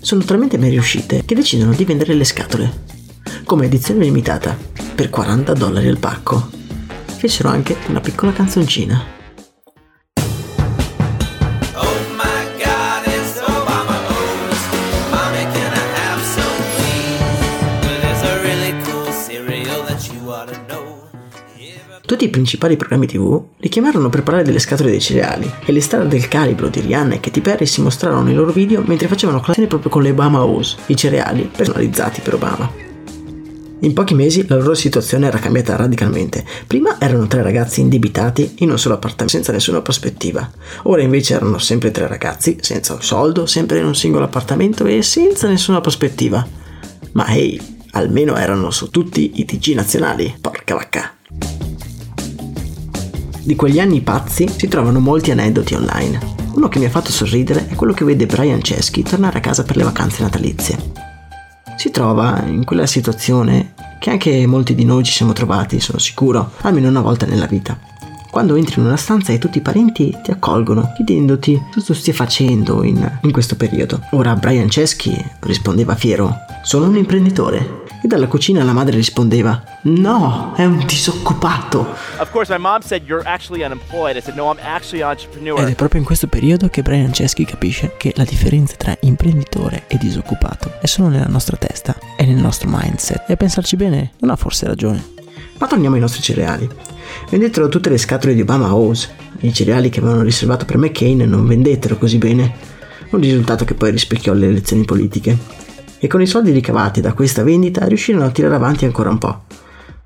Sono 0.00 0.22
talmente 0.22 0.58
ben 0.58 0.70
riuscite 0.70 1.24
che 1.24 1.34
decidono 1.34 1.72
di 1.72 1.84
vendere 1.84 2.14
le 2.14 2.24
scatole 2.24 2.84
come 3.44 3.66
edizione 3.66 4.04
limitata 4.04 4.56
per 4.94 5.10
40 5.10 5.52
dollari 5.54 5.88
al 5.88 5.98
pacco. 5.98 6.50
Fecero 7.04 7.48
anche 7.48 7.76
una 7.88 8.00
piccola 8.00 8.32
canzoncina. 8.32 9.18
Tutti 22.20 22.32
i 22.32 22.36
principali 22.36 22.76
programmi 22.76 23.06
tv 23.06 23.42
li 23.56 23.70
chiamarono 23.70 24.10
per 24.10 24.22
parlare 24.22 24.44
delle 24.44 24.58
scatole 24.58 24.90
dei 24.90 25.00
cereali 25.00 25.50
e 25.64 25.72
le 25.72 25.80
star 25.80 26.06
del 26.06 26.28
calibro 26.28 26.68
di 26.68 26.80
Rihanna 26.80 27.14
e 27.14 27.20
Katy 27.20 27.40
Perry 27.40 27.64
si 27.64 27.80
mostrarono 27.80 28.20
nei 28.20 28.34
loro 28.34 28.52
video 28.52 28.82
mentre 28.84 29.08
facevano 29.08 29.40
colazione 29.40 29.70
proprio 29.70 29.90
con 29.90 30.02
le 30.02 30.10
Obama 30.10 30.44
O's, 30.44 30.76
i 30.88 30.96
cereali 30.96 31.50
personalizzati 31.50 32.20
per 32.20 32.34
Obama. 32.34 32.70
In 33.78 33.94
pochi 33.94 34.12
mesi 34.12 34.46
la 34.46 34.56
loro 34.56 34.74
situazione 34.74 35.28
era 35.28 35.38
cambiata 35.38 35.76
radicalmente. 35.76 36.44
Prima 36.66 37.00
erano 37.00 37.26
tre 37.26 37.40
ragazzi 37.40 37.80
indebitati 37.80 38.56
in 38.58 38.70
un 38.70 38.78
solo 38.78 38.96
appartamento 38.96 39.36
senza 39.36 39.52
nessuna 39.52 39.80
prospettiva. 39.80 40.46
Ora 40.82 41.00
invece 41.00 41.32
erano 41.32 41.56
sempre 41.56 41.90
tre 41.90 42.06
ragazzi 42.06 42.58
senza 42.60 42.92
un 42.92 43.00
soldo, 43.00 43.46
sempre 43.46 43.78
in 43.78 43.86
un 43.86 43.94
singolo 43.94 44.26
appartamento 44.26 44.84
e 44.84 45.00
senza 45.00 45.48
nessuna 45.48 45.80
prospettiva. 45.80 46.46
Ma 47.12 47.28
ehi, 47.28 47.58
almeno 47.92 48.36
erano 48.36 48.70
su 48.70 48.90
tutti 48.90 49.40
i 49.40 49.46
TG 49.46 49.72
nazionali, 49.72 50.36
porca 50.38 50.74
vacca. 50.74 51.14
Di 53.42 53.56
quegli 53.56 53.80
anni 53.80 54.00
pazzi 54.00 54.48
si 54.48 54.68
trovano 54.68 55.00
molti 55.00 55.30
aneddoti 55.30 55.74
online. 55.74 56.38
Uno 56.54 56.68
che 56.68 56.78
mi 56.78 56.84
ha 56.84 56.90
fatto 56.90 57.10
sorridere 57.10 57.68
è 57.68 57.74
quello 57.74 57.92
che 57.92 58.04
vede 58.04 58.26
Brian 58.26 58.60
Chesky 58.60 59.02
tornare 59.02 59.38
a 59.38 59.40
casa 59.40 59.62
per 59.62 59.76
le 59.76 59.84
vacanze 59.84 60.22
natalizie 60.22 61.08
si 61.80 61.90
trova 61.90 62.44
in 62.46 62.66
quella 62.66 62.84
situazione 62.84 63.72
che 63.98 64.10
anche 64.10 64.46
molti 64.46 64.74
di 64.74 64.84
noi 64.84 65.02
ci 65.02 65.12
siamo 65.12 65.32
trovati, 65.32 65.80
sono 65.80 65.96
sicuro, 65.96 66.52
almeno 66.60 66.90
una 66.90 67.00
volta 67.00 67.24
nella 67.24 67.46
vita. 67.46 67.78
quando 68.30 68.54
entri 68.54 68.80
in 68.80 68.86
una 68.86 68.98
stanza 68.98 69.32
e 69.32 69.38
tutti 69.38 69.58
i 69.58 69.62
parenti 69.62 70.14
ti 70.22 70.30
accolgono, 70.30 70.92
chiedendoti 70.94 71.58
cosa 71.72 71.86
tu 71.86 71.94
stia 71.94 72.12
facendo 72.12 72.84
in, 72.84 73.18
in 73.22 73.32
questo 73.32 73.56
periodo. 73.56 74.02
Ora 74.10 74.36
Brian 74.36 74.68
Chesky 74.68 75.16
rispondeva 75.40 75.94
fiero, 75.94 76.36
sono 76.62 76.86
un 76.86 76.96
imprenditore. 76.96 77.79
E 78.02 78.06
dalla 78.06 78.28
cucina 78.28 78.64
la 78.64 78.72
madre 78.72 78.96
rispondeva, 78.96 79.62
no, 79.82 80.54
è 80.56 80.64
un 80.64 80.84
disoccupato. 80.86 81.94
Said, 82.16 82.82
said, 82.82 83.06
No. 85.40 85.56
Ed 85.56 85.68
è 85.68 85.74
proprio 85.74 86.00
in 86.00 86.06
questo 86.06 86.26
periodo 86.26 86.68
che 86.68 86.80
Brian 86.80 87.10
Chesky 87.10 87.44
capisce 87.44 87.94
che 87.98 88.14
la 88.16 88.24
differenza 88.24 88.74
tra 88.76 88.96
imprenditore 89.00 89.84
e 89.86 89.98
disoccupato 89.98 90.78
è 90.80 90.86
solo 90.86 91.08
nella 91.08 91.28
nostra 91.28 91.58
testa, 91.58 91.94
è 92.16 92.24
nel 92.24 92.36
nostro 92.36 92.70
mindset. 92.72 93.24
E 93.28 93.34
a 93.34 93.36
pensarci 93.36 93.76
bene, 93.76 94.12
non 94.20 94.30
ha 94.30 94.36
forse 94.36 94.66
ragione. 94.66 95.04
Ma 95.58 95.66
torniamo 95.66 95.94
ai 95.94 96.00
nostri 96.00 96.22
cereali. 96.22 96.66
Vendettero 97.28 97.68
tutte 97.68 97.90
le 97.90 97.98
scatole 97.98 98.32
di 98.32 98.40
Obama 98.40 98.72
House. 98.72 99.10
I 99.40 99.52
cereali 99.52 99.90
che 99.90 100.00
avevano 100.00 100.22
riservato 100.22 100.64
per 100.64 100.78
McCain 100.78 101.18
non 101.18 101.46
vendettero 101.46 101.98
così 101.98 102.16
bene. 102.16 102.78
Un 103.10 103.20
risultato 103.20 103.66
che 103.66 103.74
poi 103.74 103.90
rispecchiò 103.90 104.32
le 104.32 104.46
elezioni 104.46 104.84
politiche. 104.84 105.59
E 106.02 106.06
con 106.06 106.22
i 106.22 106.26
soldi 106.26 106.50
ricavati 106.50 107.02
da 107.02 107.12
questa 107.12 107.42
vendita 107.42 107.84
riuscirono 107.84 108.24
a 108.24 108.30
tirare 108.30 108.54
avanti 108.54 108.86
ancora 108.86 109.10
un 109.10 109.18
po'. 109.18 109.42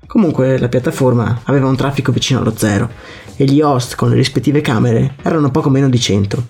Comunque 0.05 0.57
la 0.57 0.67
piattaforma 0.67 1.39
aveva 1.45 1.69
un 1.69 1.77
traffico 1.77 2.11
vicino 2.11 2.41
allo 2.41 2.53
zero 2.55 2.89
e 3.37 3.45
gli 3.45 3.61
host 3.61 3.95
con 3.95 4.09
le 4.09 4.15
rispettive 4.15 4.59
camere 4.59 5.15
erano 5.23 5.51
poco 5.51 5.69
meno 5.69 5.87
di 5.87 5.99
100. 5.99 6.47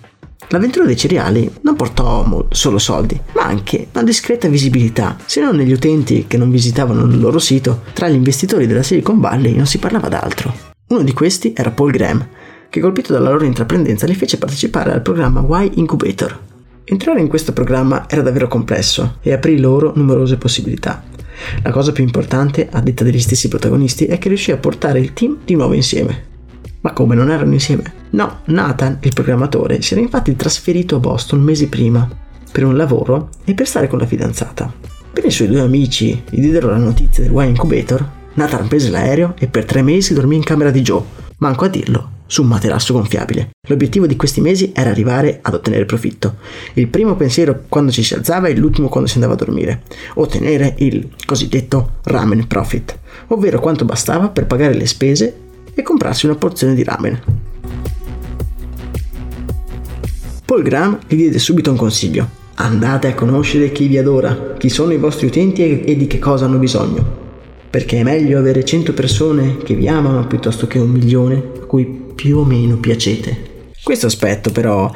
L'avventura 0.48 0.84
dei 0.84 0.96
cereali 0.96 1.50
non 1.62 1.76
portò 1.76 2.46
solo 2.50 2.78
soldi, 2.78 3.20
ma 3.34 3.44
anche 3.44 3.88
una 3.92 4.04
discreta 4.04 4.48
visibilità, 4.48 5.16
se 5.24 5.40
non 5.40 5.56
negli 5.56 5.72
utenti 5.72 6.26
che 6.26 6.36
non 6.36 6.50
visitavano 6.50 7.04
il 7.04 7.18
loro 7.18 7.38
sito, 7.38 7.82
tra 7.92 8.08
gli 8.08 8.14
investitori 8.14 8.66
della 8.66 8.82
Silicon 8.82 9.20
Valley 9.20 9.54
non 9.54 9.66
si 9.66 9.78
parlava 9.78 10.08
d'altro. 10.08 10.54
Uno 10.88 11.02
di 11.02 11.12
questi 11.12 11.52
era 11.56 11.70
Paul 11.70 11.92
Graham, 11.92 12.26
che 12.68 12.80
colpito 12.80 13.12
dalla 13.12 13.30
loro 13.30 13.44
intraprendenza 13.44 14.06
li 14.06 14.14
fece 14.14 14.38
partecipare 14.38 14.92
al 14.92 15.02
programma 15.02 15.44
Y 15.62 15.72
Incubator. 15.74 16.38
Entrare 16.88 17.20
in 17.20 17.26
questo 17.26 17.52
programma 17.52 18.08
era 18.08 18.22
davvero 18.22 18.46
complesso 18.46 19.16
e 19.20 19.32
aprì 19.32 19.58
loro 19.58 19.92
numerose 19.96 20.36
possibilità. 20.36 21.02
La 21.64 21.72
cosa 21.72 21.90
più 21.90 22.04
importante, 22.04 22.68
a 22.70 22.80
detta 22.80 23.02
degli 23.02 23.18
stessi 23.18 23.48
protagonisti, 23.48 24.06
è 24.06 24.18
che 24.18 24.28
riuscì 24.28 24.52
a 24.52 24.56
portare 24.56 25.00
il 25.00 25.12
team 25.12 25.38
di 25.44 25.56
nuovo 25.56 25.72
insieme. 25.72 26.34
Ma 26.82 26.92
come 26.92 27.16
non 27.16 27.32
erano 27.32 27.52
insieme? 27.52 27.92
No, 28.10 28.38
Nathan, 28.44 28.98
il 29.00 29.12
programmatore, 29.12 29.82
si 29.82 29.94
era 29.94 30.00
infatti 30.00 30.36
trasferito 30.36 30.94
a 30.94 31.00
Boston 31.00 31.40
mesi 31.40 31.66
prima 31.68 32.08
per 32.52 32.62
un 32.62 32.76
lavoro 32.76 33.30
e 33.44 33.54
per 33.54 33.66
stare 33.66 33.88
con 33.88 33.98
la 33.98 34.06
fidanzata. 34.06 34.72
Appena 35.08 35.26
i 35.26 35.32
suoi 35.32 35.48
due 35.48 35.60
amici 35.60 36.22
gli 36.30 36.38
diedero 36.38 36.70
la 36.70 36.76
notizia 36.76 37.24
del 37.24 37.32
Y 37.32 37.48
Incubator, 37.48 38.08
Nathan 38.34 38.68
prese 38.68 38.90
l'aereo 38.90 39.34
e 39.40 39.48
per 39.48 39.64
tre 39.64 39.82
mesi 39.82 40.14
dormì 40.14 40.36
in 40.36 40.44
camera 40.44 40.70
di 40.70 40.82
Joe, 40.82 41.02
manco 41.38 41.64
a 41.64 41.68
dirlo, 41.68 42.10
su 42.26 42.42
un 42.42 42.48
materasso 42.48 42.92
gonfiabile. 42.92 43.50
L'obiettivo 43.68 44.06
di 44.06 44.16
questi 44.16 44.40
mesi 44.40 44.72
era 44.74 44.90
arrivare 44.90 45.38
ad 45.42 45.54
ottenere 45.54 45.84
profitto. 45.84 46.36
Il 46.74 46.88
primo 46.88 47.16
pensiero 47.16 47.64
quando 47.68 47.90
ci 47.90 48.02
si 48.02 48.14
alzava 48.14 48.48
e 48.48 48.56
l'ultimo 48.56 48.88
quando 48.88 49.08
si 49.08 49.14
andava 49.16 49.34
a 49.34 49.36
dormire. 49.36 49.82
Ottenere 50.14 50.74
il 50.78 51.08
cosiddetto 51.24 51.92
ramen 52.04 52.46
profit, 52.46 52.98
ovvero 53.28 53.60
quanto 53.60 53.84
bastava 53.84 54.28
per 54.28 54.46
pagare 54.46 54.74
le 54.74 54.86
spese 54.86 55.36
e 55.74 55.82
comprarsi 55.82 56.26
una 56.26 56.36
porzione 56.36 56.74
di 56.74 56.82
ramen. 56.82 57.22
Paul 60.44 60.62
Graham 60.62 60.98
gli 61.08 61.16
diede 61.16 61.38
subito 61.38 61.70
un 61.70 61.76
consiglio. 61.76 62.44
Andate 62.54 63.08
a 63.08 63.14
conoscere 63.14 63.72
chi 63.72 63.86
vi 63.88 63.98
adora, 63.98 64.54
chi 64.56 64.68
sono 64.68 64.92
i 64.92 64.96
vostri 64.96 65.26
utenti 65.26 65.82
e, 65.82 65.96
di 65.96 66.06
che 66.06 66.18
cosa 66.18 66.46
hanno 66.46 66.58
bisogno. 66.58 67.25
Perché 67.76 68.00
è 68.00 68.02
meglio 68.02 68.38
avere 68.38 68.64
100 68.64 68.94
persone 68.94 69.58
che 69.58 69.74
vi 69.74 69.86
amano 69.86 70.26
piuttosto 70.26 70.66
che 70.66 70.78
un 70.78 70.88
milione 70.88 71.34
a 71.60 71.66
cui 71.66 71.84
più 71.84 72.38
o 72.38 72.44
meno 72.44 72.78
piacete. 72.78 73.74
Questo 73.82 74.06
aspetto 74.06 74.50
però 74.50 74.90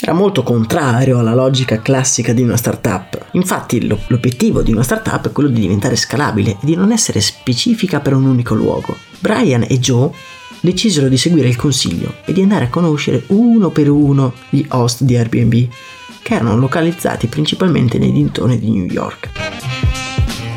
era 0.00 0.14
molto 0.14 0.42
contrario 0.42 1.18
alla 1.18 1.34
logica 1.34 1.82
classica 1.82 2.32
di 2.32 2.40
una 2.40 2.56
startup. 2.56 3.26
Infatti 3.32 3.86
lo- 3.86 3.98
l'obiettivo 4.06 4.62
di 4.62 4.72
una 4.72 4.82
startup 4.82 5.28
è 5.28 5.30
quello 5.30 5.50
di 5.50 5.60
diventare 5.60 5.94
scalabile 5.94 6.52
e 6.52 6.56
di 6.62 6.74
non 6.74 6.90
essere 6.90 7.20
specifica 7.20 8.00
per 8.00 8.14
un 8.14 8.24
unico 8.24 8.54
luogo. 8.54 8.96
Brian 9.18 9.66
e 9.68 9.78
Joe 9.78 10.10
decisero 10.62 11.08
di 11.08 11.18
seguire 11.18 11.48
il 11.48 11.56
consiglio 11.56 12.14
e 12.24 12.32
di 12.32 12.40
andare 12.40 12.64
a 12.64 12.70
conoscere 12.70 13.24
uno 13.26 13.68
per 13.68 13.90
uno 13.90 14.32
gli 14.48 14.64
host 14.68 15.02
di 15.02 15.18
Airbnb, 15.18 15.68
che 16.22 16.34
erano 16.34 16.56
localizzati 16.56 17.26
principalmente 17.26 17.98
nei 17.98 18.10
dintorni 18.10 18.58
di 18.58 18.70
New 18.70 18.86
York. 18.86 19.51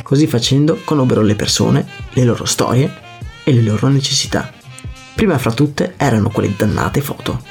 Così 0.06 0.28
facendo 0.28 0.82
conobbero 0.86 1.24
le 1.24 1.34
persone, 1.34 1.84
le 2.14 2.24
loro 2.24 2.46
storie 2.46 2.94
e 3.44 3.52
le 3.52 3.64
loro 3.64 3.88
necessità. 3.88 4.54
Prima 5.16 5.40
fra 5.40 5.52
tutte 5.52 5.96
erano 5.98 6.30
quelle 6.30 6.54
dannate 6.56 7.02
foto. 7.02 7.42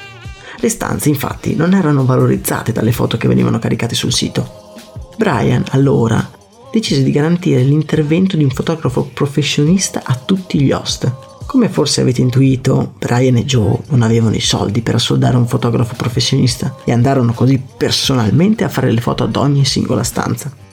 Le 0.59 0.69
stanze 0.69 1.09
infatti 1.09 1.53
non 1.53 1.73
erano 1.73 2.05
valorizzate 2.05 2.71
dalle 2.71 2.93
foto 2.93 3.17
che 3.17 3.27
venivano 3.27 3.59
caricate 3.59 3.93
sul 3.93 4.13
sito. 4.13 4.77
Brian 5.17 5.65
allora 5.71 6.31
decise 6.71 7.03
di 7.03 7.11
garantire 7.11 7.61
l'intervento 7.61 8.37
di 8.37 8.45
un 8.45 8.51
fotografo 8.51 9.03
professionista 9.03 10.03
a 10.05 10.15
tutti 10.15 10.61
gli 10.61 10.71
host. 10.71 11.13
Come 11.45 11.67
forse 11.67 11.99
avete 11.99 12.21
intuito, 12.21 12.93
Brian 12.97 13.35
e 13.35 13.43
Joe 13.43 13.79
non 13.89 14.01
avevano 14.01 14.33
i 14.37 14.39
soldi 14.39 14.81
per 14.81 14.95
assoldare 14.95 15.35
un 15.35 15.45
fotografo 15.45 15.95
professionista 15.95 16.73
e 16.85 16.93
andarono 16.93 17.33
così 17.33 17.61
personalmente 17.75 18.63
a 18.63 18.69
fare 18.69 18.93
le 18.93 19.01
foto 19.01 19.25
ad 19.25 19.35
ogni 19.35 19.65
singola 19.65 20.03
stanza. 20.03 20.63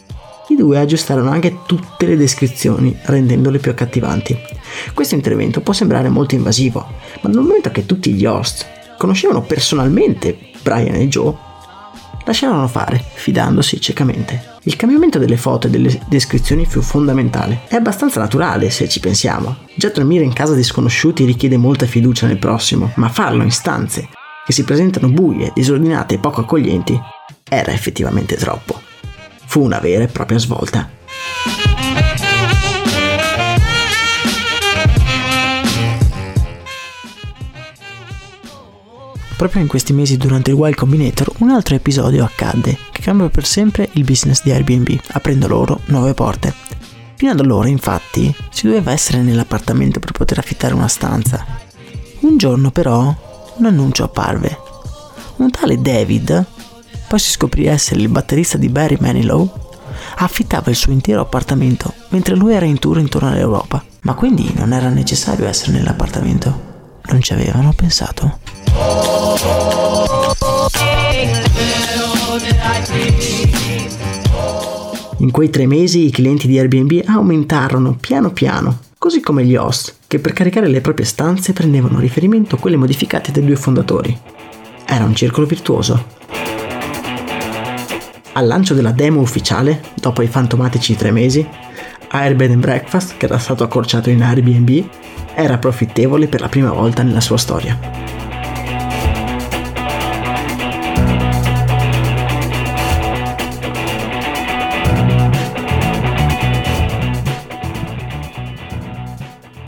Due 0.62 0.78
aggiustarono 0.78 1.28
anche 1.28 1.58
tutte 1.66 2.06
le 2.06 2.16
descrizioni, 2.16 2.96
rendendole 3.06 3.58
più 3.58 3.72
accattivanti. 3.72 4.38
Questo 4.94 5.16
intervento 5.16 5.60
può 5.60 5.72
sembrare 5.72 6.08
molto 6.08 6.36
invasivo, 6.36 6.86
ma 7.20 7.30
dal 7.30 7.42
momento 7.42 7.72
che 7.72 7.84
tutti 7.84 8.12
gli 8.12 8.24
host 8.24 8.64
conoscevano 8.96 9.42
personalmente 9.42 10.38
Brian 10.62 10.94
e 10.94 11.08
Joe, 11.08 11.34
lasciarono 12.24 12.68
fare, 12.68 13.02
fidandosi 13.12 13.80
ciecamente. 13.80 14.50
Il 14.62 14.76
cambiamento 14.76 15.18
delle 15.18 15.36
foto 15.36 15.66
e 15.66 15.70
delle 15.70 16.00
descrizioni 16.06 16.64
fu 16.64 16.80
fondamentale. 16.80 17.62
È 17.66 17.74
abbastanza 17.74 18.20
naturale 18.20 18.70
se 18.70 18.88
ci 18.88 19.00
pensiamo. 19.00 19.56
Già 19.74 19.88
dormire 19.88 20.22
in 20.22 20.32
casa 20.32 20.54
di 20.54 20.62
sconosciuti 20.62 21.24
richiede 21.24 21.56
molta 21.56 21.86
fiducia 21.86 22.28
nel 22.28 22.38
prossimo, 22.38 22.92
ma 22.94 23.08
farlo 23.08 23.42
in 23.42 23.50
stanze 23.50 24.10
che 24.46 24.52
si 24.52 24.62
presentano 24.62 25.08
buie, 25.08 25.50
disordinate 25.52 26.14
e 26.14 26.18
poco 26.18 26.42
accoglienti 26.42 26.96
era 27.48 27.72
effettivamente 27.72 28.36
troppo. 28.36 28.90
Fu 29.52 29.60
una 29.60 29.80
vera 29.80 30.04
e 30.04 30.06
propria 30.06 30.38
svolta. 30.38 30.88
Proprio 39.36 39.60
in 39.60 39.68
questi 39.68 39.92
mesi 39.92 40.16
durante 40.16 40.48
il 40.48 40.56
Wild 40.56 40.74
Combinator 40.74 41.34
un 41.40 41.50
altro 41.50 41.74
episodio 41.74 42.24
accadde 42.24 42.78
che 42.92 43.02
cambiò 43.02 43.28
per 43.28 43.44
sempre 43.44 43.90
il 43.92 44.04
business 44.04 44.42
di 44.42 44.52
Airbnb, 44.52 44.98
aprendo 45.08 45.48
loro 45.48 45.80
nuove 45.88 46.14
porte. 46.14 46.54
Fino 47.16 47.32
ad 47.32 47.40
allora, 47.40 47.68
infatti, 47.68 48.34
si 48.48 48.68
doveva 48.68 48.92
essere 48.92 49.20
nell'appartamento 49.20 50.00
per 50.00 50.12
poter 50.12 50.38
affittare 50.38 50.72
una 50.72 50.88
stanza. 50.88 51.44
Un 52.20 52.38
giorno 52.38 52.70
però 52.70 53.14
un 53.56 53.66
annuncio 53.66 54.04
apparve. 54.04 54.58
Un 55.36 55.50
tale 55.50 55.78
David, 55.78 56.46
poi 57.12 57.20
si 57.20 57.32
scoprì 57.32 57.66
essere 57.66 58.00
il 58.00 58.08
batterista 58.08 58.56
di 58.56 58.70
Barry 58.70 58.96
Manilow, 58.98 59.46
affittava 60.16 60.70
il 60.70 60.76
suo 60.76 60.92
intero 60.92 61.20
appartamento 61.20 61.92
mentre 62.08 62.34
lui 62.34 62.54
era 62.54 62.64
in 62.64 62.78
tour 62.78 62.98
intorno 62.98 63.28
all'Europa. 63.28 63.84
Ma 64.00 64.14
quindi 64.14 64.50
non 64.54 64.72
era 64.72 64.88
necessario 64.88 65.46
essere 65.46 65.72
nell'appartamento? 65.72 67.00
Non 67.10 67.20
ci 67.20 67.34
avevano 67.34 67.74
pensato? 67.76 68.38
In 75.18 75.30
quei 75.30 75.50
tre 75.50 75.66
mesi 75.66 76.06
i 76.06 76.10
clienti 76.10 76.46
di 76.46 76.58
Airbnb 76.58 77.02
aumentarono 77.04 77.94
piano 78.00 78.30
piano, 78.30 78.78
così 78.96 79.20
come 79.20 79.44
gli 79.44 79.54
host, 79.54 79.96
che 80.06 80.18
per 80.18 80.32
caricare 80.32 80.66
le 80.66 80.80
proprie 80.80 81.04
stanze 81.04 81.52
prendevano 81.52 81.98
a 81.98 82.00
riferimento 82.00 82.56
quelle 82.56 82.78
modificate 82.78 83.32
dai 83.32 83.44
due 83.44 83.56
fondatori. 83.56 84.18
Era 84.86 85.04
un 85.04 85.14
circolo 85.14 85.44
virtuoso. 85.44 86.11
Al 88.34 88.46
lancio 88.46 88.72
della 88.72 88.92
demo 88.92 89.20
ufficiale, 89.20 89.82
dopo 89.94 90.22
i 90.22 90.26
fantomatici 90.26 90.96
tre 90.96 91.10
mesi, 91.10 91.46
Airbed 92.08 92.50
and 92.50 92.60
Breakfast, 92.60 93.18
che 93.18 93.26
era 93.26 93.36
stato 93.36 93.62
accorciato 93.62 94.08
in 94.08 94.22
Airbnb, 94.22 94.86
era 95.34 95.58
profittevole 95.58 96.28
per 96.28 96.40
la 96.40 96.48
prima 96.48 96.72
volta 96.72 97.02
nella 97.02 97.20
sua 97.20 97.36
storia. 97.36 97.78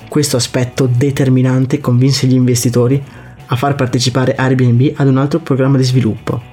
Questo 0.08 0.36
aspetto 0.38 0.88
determinante 0.90 1.80
convinse 1.80 2.26
gli 2.26 2.32
investitori 2.32 3.02
a 3.46 3.56
far 3.56 3.74
partecipare 3.74 4.34
Airbnb 4.34 4.94
ad 4.96 5.08
un 5.08 5.18
altro 5.18 5.40
programma 5.40 5.76
di 5.76 5.84
sviluppo, 5.84 6.52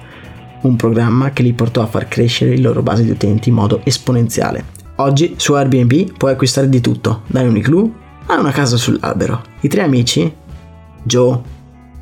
un 0.62 0.76
programma 0.76 1.30
che 1.30 1.42
li 1.42 1.52
portò 1.52 1.82
a 1.82 1.86
far 1.86 2.08
crescere 2.08 2.54
il 2.54 2.60
loro 2.60 2.82
base 2.82 3.04
di 3.04 3.10
utenti 3.10 3.48
in 3.48 3.54
modo 3.54 3.80
esponenziale. 3.84 4.64
Oggi 4.96 5.34
su 5.36 5.54
Airbnb 5.54 6.12
puoi 6.16 6.32
acquistare 6.32 6.68
di 6.68 6.80
tutto, 6.80 7.22
da 7.26 7.40
un 7.42 7.56
igloo 7.56 7.92
a 8.26 8.38
una 8.38 8.50
casa 8.50 8.76
sull'albero. 8.76 9.42
I 9.60 9.68
tre 9.68 9.82
amici 9.82 10.32
Joe, 11.02 11.40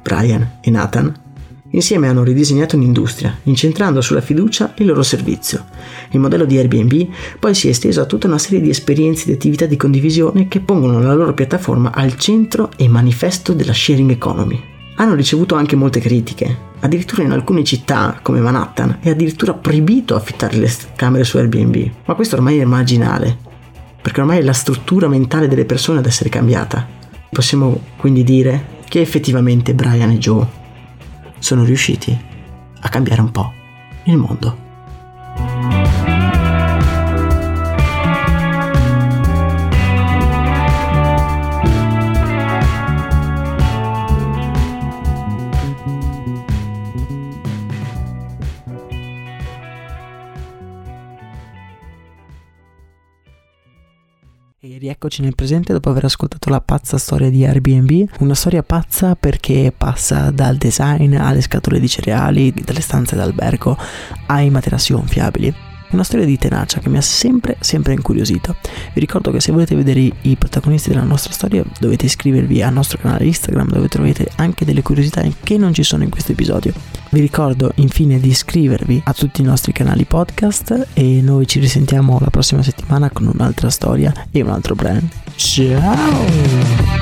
Brian 0.03 0.59
e 0.61 0.70
Nathan 0.70 1.29
insieme 1.70 2.09
hanno 2.09 2.25
ridisegnato 2.25 2.77
un'industria, 2.77 3.38
incentrando 3.44 4.01
sulla 4.01 4.20
fiducia 4.20 4.73
il 4.79 4.87
loro 4.87 5.03
servizio. 5.03 5.64
Il 6.11 6.20
modello 6.20 6.44
di 6.44 6.59
Airbnb 6.59 7.09
poi 7.38 7.55
si 7.55 7.68
è 7.68 7.70
esteso 7.70 8.01
a 8.01 8.07
tutta 8.07 8.27
una 8.27 8.38
serie 8.38 8.61
di 8.61 8.70
esperienze 8.70 9.31
e 9.31 9.35
attività 9.35 9.66
di 9.66 9.77
condivisione 9.77 10.49
che 10.49 10.61
pongono 10.61 11.01
la 11.01 11.14
loro 11.14 11.33
piattaforma 11.33 11.92
al 11.92 12.16
centro 12.16 12.70
e 12.77 12.88
manifesto 12.88 13.53
della 13.53 13.73
sharing 13.73 14.11
economy. 14.11 14.69
Hanno 15.00 15.14
ricevuto 15.14 15.54
anche 15.54 15.76
molte 15.76 15.98
critiche, 15.98 16.54
addirittura 16.80 17.22
in 17.22 17.32
alcune 17.32 17.64
città 17.64 18.18
come 18.20 18.40
Manhattan 18.40 18.98
è 19.00 19.08
addirittura 19.08 19.54
proibito 19.54 20.14
affittare 20.14 20.58
le 20.58 20.70
camere 20.94 21.24
su 21.24 21.38
Airbnb, 21.38 21.90
ma 22.04 22.14
questo 22.14 22.36
ormai 22.36 22.58
è 22.58 22.66
marginale, 22.66 23.34
perché 24.02 24.20
ormai 24.20 24.40
è 24.40 24.42
la 24.42 24.52
struttura 24.52 25.08
mentale 25.08 25.48
delle 25.48 25.64
persone 25.64 26.00
ad 26.00 26.06
essere 26.06 26.28
cambiata. 26.28 26.86
Possiamo 27.30 27.80
quindi 27.96 28.24
dire 28.24 28.82
che 28.90 29.00
effettivamente 29.00 29.72
Brian 29.72 30.10
e 30.10 30.18
Joe 30.18 30.46
sono 31.38 31.64
riusciti 31.64 32.14
a 32.80 32.88
cambiare 32.90 33.22
un 33.22 33.30
po' 33.30 33.52
il 34.04 34.18
mondo. 34.18 36.10
E 55.00 55.02
rieccoci 55.04 55.22
nel 55.22 55.34
presente 55.34 55.72
dopo 55.72 55.88
aver 55.88 56.04
ascoltato 56.04 56.50
la 56.50 56.60
pazza 56.60 56.98
storia 56.98 57.30
di 57.30 57.42
Airbnb, 57.42 58.06
una 58.18 58.34
storia 58.34 58.62
pazza 58.62 59.14
perché 59.14 59.72
passa 59.74 60.30
dal 60.30 60.56
design 60.56 61.16
alle 61.16 61.40
scatole 61.40 61.80
di 61.80 61.88
cereali, 61.88 62.52
dalle 62.52 62.82
stanze 62.82 63.16
d'albergo 63.16 63.78
ai 64.26 64.50
materassi 64.50 64.92
gonfiabili. 64.92 65.69
Una 65.90 66.05
storia 66.05 66.26
di 66.26 66.38
tenacia 66.38 66.81
che 66.81 66.88
mi 66.88 66.96
ha 66.96 67.03
sempre, 67.03 67.57
sempre 67.61 67.94
incuriosito. 67.94 68.57
Vi 68.92 69.00
ricordo 69.00 69.31
che 69.31 69.40
se 69.40 69.53
volete 69.53 69.74
vedere 69.74 70.11
i 70.22 70.37
protagonisti 70.37 70.90
della 70.90 71.03
nostra 71.03 71.33
storia 71.33 71.64
dovete 71.79 72.07
iscrivervi 72.07 72.62
al 72.62 72.72
nostro 72.72 72.98
canale 72.98 73.26
Instagram 73.26 73.68
dove 73.68 73.88
trovate 73.88 74.29
anche 74.37 74.64
delle 74.64 74.83
curiosità 74.83 75.22
che 75.42 75.57
non 75.57 75.74
ci 75.74 75.83
sono 75.83 76.03
in 76.05 76.11
questo 76.11 76.33
episodio. 76.33 76.72
Vi 77.11 77.20
ricordo 77.20 77.72
infine 77.76 78.20
di 78.20 78.29
iscrivervi 78.29 79.03
a 79.05 79.12
tutti 79.12 79.40
i 79.40 79.44
nostri 79.44 79.72
canali 79.72 80.05
podcast 80.05 80.88
e 80.94 81.20
noi 81.22 81.46
ci 81.46 81.59
risentiamo 81.59 82.18
la 82.20 82.31
prossima 82.31 82.62
settimana 82.62 83.11
con 83.11 83.26
un'altra 83.26 83.68
storia 83.68 84.12
e 84.31 84.42
un 84.42 84.50
altro 84.50 84.74
brand. 84.74 85.09
Ciao! 85.35 86.99